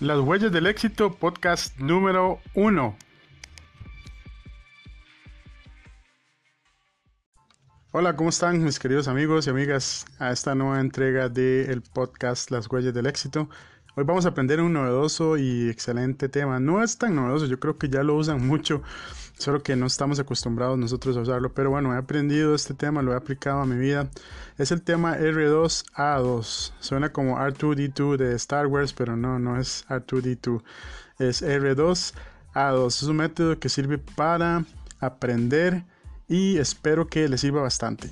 [0.00, 2.96] Las huellas del éxito, podcast número uno.
[7.92, 12.66] Hola, ¿cómo están mis queridos amigos y amigas a esta nueva entrega del podcast Las
[12.70, 13.50] huellas del éxito?
[14.00, 16.58] Hoy vamos a aprender un novedoso y excelente tema.
[16.58, 18.82] No es tan novedoso, yo creo que ya lo usan mucho,
[19.36, 21.52] solo que no estamos acostumbrados nosotros a usarlo.
[21.52, 24.08] Pero bueno, he aprendido este tema, lo he aplicado a mi vida.
[24.56, 26.72] Es el tema R2A2.
[26.80, 30.62] Suena como R2D2 de Star Wars, pero no, no es R2D2.
[31.18, 32.86] Es R2A2.
[32.86, 34.64] Es un método que sirve para
[34.98, 35.84] aprender
[36.26, 38.10] y espero que les sirva bastante.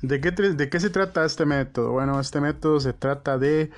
[0.00, 1.92] ¿De qué, ¿De qué se trata este método?
[1.92, 3.70] Bueno, este método se trata de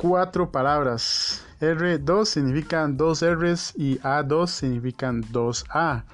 [0.00, 1.44] cuatro palabras.
[1.60, 6.04] R2 significan dos R's y A2 significan dos A,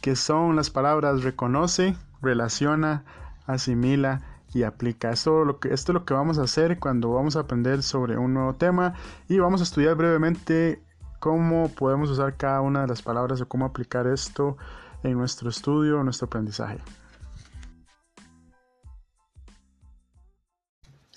[0.00, 3.04] que son las palabras reconoce, relaciona,
[3.46, 5.12] asimila y aplica.
[5.12, 8.18] Esto, lo que, esto es lo que vamos a hacer cuando vamos a aprender sobre
[8.18, 8.94] un nuevo tema
[9.28, 10.82] y vamos a estudiar brevemente
[11.20, 14.56] cómo podemos usar cada una de las palabras o cómo aplicar esto
[15.04, 16.78] en nuestro estudio, nuestro aprendizaje.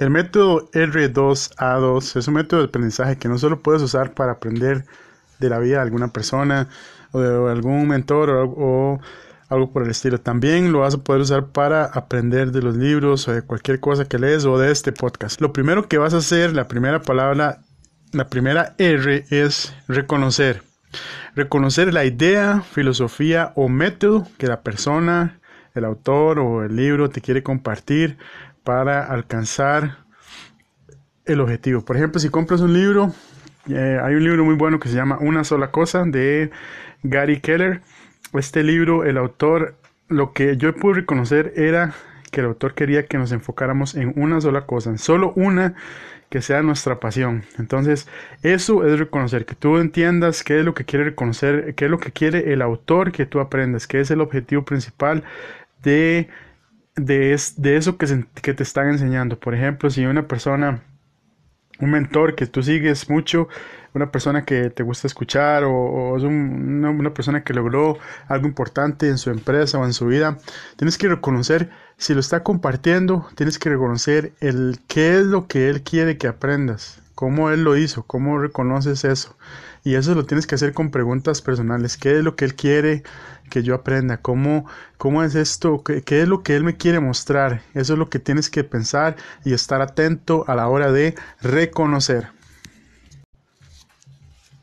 [0.02, 4.84] El método R2A2 es un método de aprendizaje que no solo puedes usar para aprender
[5.38, 6.70] de la vida de alguna persona
[7.12, 9.00] o de algún mentor o,
[9.50, 10.18] algo por el estilo.
[10.20, 14.06] También lo vas a poder usar para aprender de los libros o de cualquier cosa
[14.06, 15.40] que lees o de este podcast.
[15.40, 17.60] Lo primero que vas a hacer, la primera palabra,
[18.12, 20.64] la primera R es reconocer.
[21.36, 25.40] Reconocer la idea, filosofía o método que la persona,
[25.76, 28.18] el autor o el libro te quiere compartir
[28.64, 29.98] para alcanzar
[31.26, 31.82] el objetivo.
[31.82, 33.14] Por ejemplo, si compras un libro,
[33.70, 36.52] eh, hay un libro muy bueno que se llama Una sola cosa de
[37.04, 37.82] Gary Keller.
[38.34, 39.76] Este libro, el autor,
[40.08, 41.94] lo que yo pude reconocer era
[42.32, 45.76] que el autor quería que nos enfocáramos en una sola cosa, en solo una
[46.30, 47.44] que sea nuestra pasión.
[47.60, 48.08] Entonces,
[48.42, 52.00] eso es reconocer, que tú entiendas qué es lo que quiere reconocer, qué es lo
[52.00, 55.24] que quiere el autor que tú aprendas, qué es el objetivo principal
[55.84, 56.30] de,
[56.96, 59.40] de, de eso que, que te están enseñando.
[59.40, 60.84] Por ejemplo, si una persona
[61.82, 63.48] un mentor que tú sigues mucho,
[63.94, 67.98] una persona que te gusta escuchar o, es una, persona que logró
[68.28, 70.38] algo importante en su empresa o en su vida,
[70.78, 75.70] tienes que reconocer si lo está compartiendo, tienes que reconocer el qué es lo que
[75.70, 79.38] él quiere que aprendas, cómo él lo hizo, cómo reconoces eso.
[79.84, 81.96] Y eso lo tienes que hacer con preguntas personales.
[81.96, 83.04] ¿Qué es lo que él quiere
[83.52, 84.18] que yo aprenda?
[84.18, 84.66] ¿Cómo,
[84.98, 85.84] cómo es esto?
[85.84, 87.62] ¿Qué, ¿Qué, es lo que él me quiere mostrar?
[87.76, 92.30] Eso es lo que tienes que pensar y estar atento a la hora de reconocer.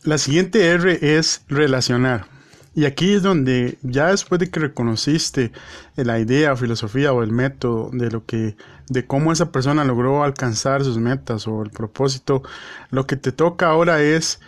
[0.02, 2.26] La siguiente R es relacionar.
[2.78, 5.50] Y aquí es donde ya después de que reconociste
[5.96, 8.54] la idea, filosofía o el método de lo que
[8.88, 12.44] de cómo esa persona logró alcanzar sus metas o el propósito,
[12.90, 14.38] lo que te toca ahora es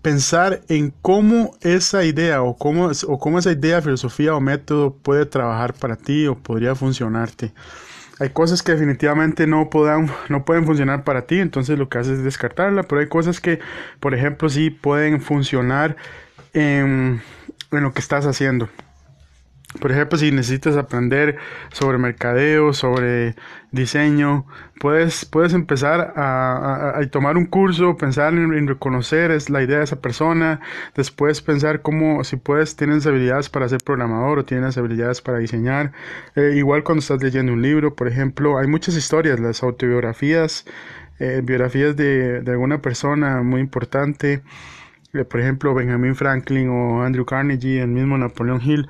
[0.00, 5.26] pensar en cómo esa idea o cómo, o cómo esa idea, filosofía o método puede
[5.26, 7.52] trabajar para ti o podría funcionarte.
[8.18, 9.68] Hay cosas que definitivamente no,
[10.30, 13.58] no pueden funcionar para ti, entonces lo que haces es descartarla, pero hay cosas que,
[14.00, 15.98] por ejemplo, sí pueden funcionar
[16.54, 17.20] en,
[17.72, 18.68] en lo que estás haciendo.
[19.80, 21.36] Por ejemplo, si necesitas aprender
[21.70, 23.34] sobre mercadeo, sobre
[23.72, 24.46] diseño,
[24.80, 30.00] puedes, puedes empezar a, tomar un curso, pensar en, reconocer es la idea de esa
[30.00, 30.60] persona,
[30.94, 35.92] después pensar cómo, si puedes, tienes habilidades para ser programador o tienes habilidades para diseñar.
[36.36, 40.64] Eh, igual cuando estás leyendo un libro, por ejemplo, hay muchas historias, las autobiografías,
[41.18, 44.42] eh, biografías de, de alguna persona muy importante,
[45.24, 48.88] por ejemplo, Benjamin Franklin o Andrew Carnegie, el mismo Napoleón Hill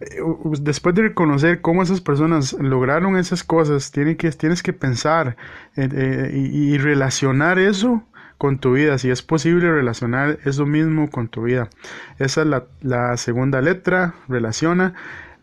[0.00, 0.20] eh,
[0.60, 5.36] después de reconocer cómo esas personas lograron esas cosas, tienes que, tienes que pensar
[5.76, 8.02] eh, y, relacionar eso
[8.36, 11.70] con tu vida, si es posible relacionar eso mismo con tu vida.
[12.18, 12.48] Esa es
[12.82, 14.92] la, segunda letra, relaciona,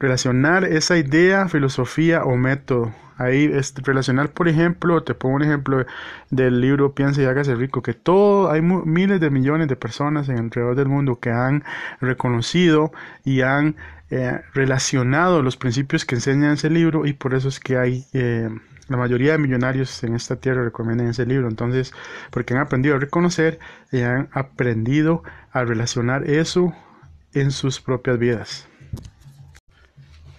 [0.03, 2.93] relacionar esa idea, filosofía o método.
[3.17, 5.85] Ahí es relacionar, por ejemplo, te pongo un ejemplo
[6.29, 10.39] del libro Piensa y hágase rico, que todo, hay miles de millones de personas en
[10.39, 11.63] alrededor del mundo que han
[12.01, 12.91] reconocido
[13.23, 13.77] y han
[14.09, 18.49] eh, relacionado los principios que enseña ese libro y por eso es que hay eh,
[18.89, 21.93] la mayoría de millonarios en esta tierra recomiendan ese libro entonces
[22.29, 23.57] porque han aprendido a reconocer
[23.91, 26.73] y han aprendido a relacionar eso
[27.33, 28.67] en sus propias vidas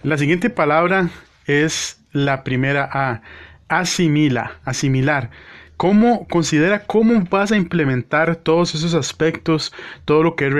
[0.05, 1.09] la siguiente palabra
[1.47, 3.21] es la primera A
[3.67, 5.31] asimila asimilar
[5.77, 9.73] cómo considera cómo vas a implementar todos esos aspectos,
[10.05, 10.53] todo lo que has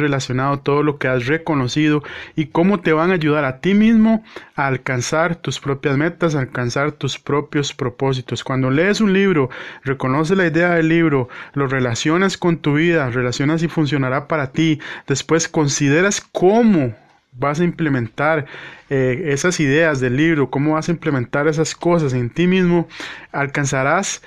[0.00, 2.02] relacionado, todo lo que has reconocido
[2.36, 4.22] y cómo te van a ayudar a ti mismo
[4.54, 8.44] a alcanzar tus propias metas, a alcanzar tus propios propósitos.
[8.44, 9.50] Cuando lees un libro,
[9.84, 14.80] reconoce la idea del libro, lo relacionas con tu vida, relacionas y funcionará para ti.
[15.06, 16.94] Después consideras cómo
[17.32, 18.46] vas a implementar
[18.88, 22.88] eh, esas ideas del libro, cómo vas a implementar esas cosas en ti mismo,
[23.32, 24.22] alcanzarás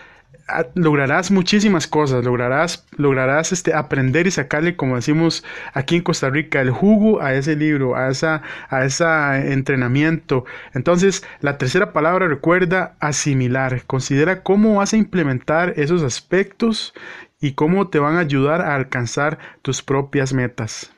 [0.75, 6.61] lograrás muchísimas cosas, lograrás, lograrás este, aprender y sacarle, como decimos aquí en Costa Rica,
[6.61, 9.05] el jugo a ese libro, a esa, a ese
[9.53, 10.45] entrenamiento.
[10.73, 13.83] Entonces, la tercera palabra recuerda asimilar.
[13.85, 16.93] Considera cómo vas a implementar esos aspectos
[17.39, 20.93] y cómo te van a ayudar a alcanzar tus propias metas.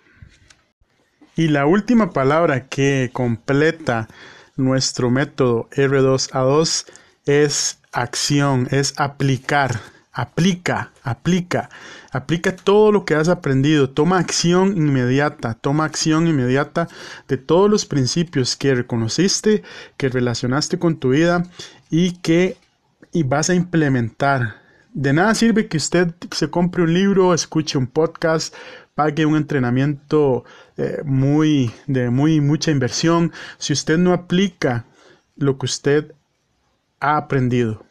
[1.35, 4.07] Y la última palabra que completa
[4.55, 6.85] nuestro método R2A2
[7.25, 9.79] es acción, es aplicar.
[10.17, 11.69] Aplica, aplica,
[12.09, 16.87] aplica todo lo que has aprendido, toma acción inmediata, toma acción inmediata
[17.27, 19.61] de todos los principios que reconociste,
[19.97, 21.43] que relacionaste con tu vida
[21.89, 22.55] y que
[23.11, 24.61] y vas a implementar.
[24.93, 28.55] De nada sirve que usted se compre un libro, escuche un podcast,
[28.95, 30.45] pague un entrenamiento
[30.77, 34.85] eh, muy de muy mucha inversión si usted no aplica
[35.35, 36.13] lo que usted
[37.01, 37.83] ha aprendido.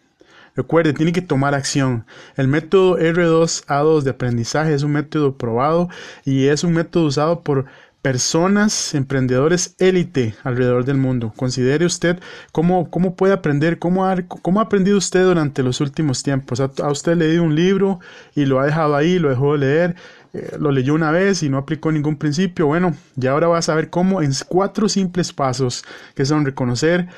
[0.56, 2.06] Recuerde, tiene que tomar acción.
[2.36, 5.88] El método R2A2 de aprendizaje es un método probado
[6.24, 7.66] y es un método usado por
[8.00, 11.32] personas, emprendedores élite alrededor del mundo.
[11.36, 12.18] Considere usted
[12.52, 16.60] cómo, cómo puede aprender, cómo ha, cómo ha aprendido usted durante los últimos tiempos.
[16.60, 18.00] ¿Ha, ¿Ha, usted leído un libro
[18.34, 19.96] y lo ha dejado ahí, lo dejó de leer?
[20.34, 22.66] Eh, lo leyó una vez y no aplicó ningún principio.
[22.66, 25.84] Bueno, ya ahora va a saber cómo en cuatro simples pasos
[26.16, 27.08] que son reconocer,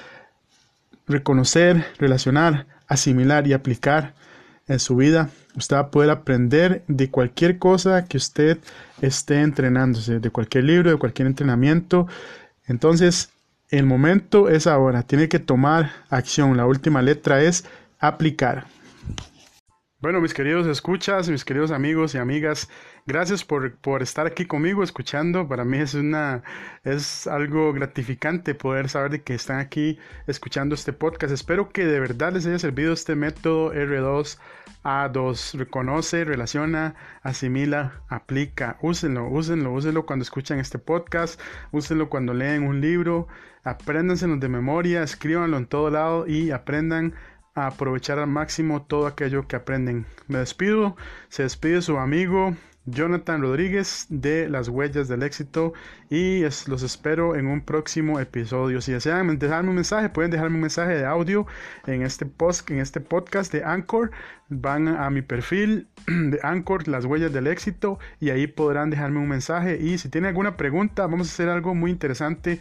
[1.07, 4.15] reconocer, relacionar, asimilar y aplicar
[4.69, 5.31] en su vida.
[5.57, 8.59] Usted va a poder aprender de cualquier cosa que usted
[9.01, 12.07] esté entrenándose, de cualquier libro, de cualquier entrenamiento.
[12.67, 13.31] Entonces,
[13.71, 15.05] el momento es ahora.
[15.05, 16.57] Tiene que tomar acción.
[16.59, 17.65] La última letra es
[17.99, 18.67] aplicar.
[20.07, 22.71] Bueno, mis queridos escuchas, mis queridos amigos y amigas,
[23.07, 25.49] gracias por, por, estar aquí conmigo escuchando.
[25.49, 26.45] Para mí es una
[26.85, 29.99] es algo gratificante poder saber de que están aquí
[30.29, 31.33] escuchando este podcast.
[31.33, 35.59] Espero que de verdad les haya servido este método R2A2.
[35.59, 36.95] Reconoce, relaciona,
[37.25, 38.79] asimila, aplica.
[38.83, 41.41] Úsenlo, úsenlo, úsenlo cuando escuchan este podcast,
[41.73, 43.27] úsenlo cuando leen un libro,
[43.65, 47.15] apréndanselo de memoria, escríbanlo en todo lado y aprendan
[47.57, 50.07] a aprovechar al máximo todo aquello que aprenden.
[50.29, 50.97] Me despido,
[51.29, 52.55] se despide su amigo
[52.87, 55.73] Jonathan Rodríguez de Las Huellas del Éxito
[56.09, 58.81] y los espero en un próximo episodio.
[58.81, 61.47] Si desean dejarme un mensaje, pueden dejarme un mensaje de audio
[61.87, 64.13] en este, post, en este podcast de Anchor.
[64.49, 69.29] Van a mi perfil de Anchor, Las Huellas del Éxito, y ahí podrán dejarme un
[69.29, 69.79] mensaje.
[69.81, 72.61] Y si tienen alguna pregunta, vamos a hacer algo muy interesante